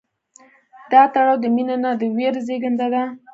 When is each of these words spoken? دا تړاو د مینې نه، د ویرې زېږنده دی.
دا 0.91 1.01
تړاو 1.13 1.37
د 1.43 1.45
مینې 1.55 1.75
نه، 1.83 1.91
د 1.99 2.03
ویرې 2.15 2.41
زېږنده 2.47 2.87
دی. 2.93 3.03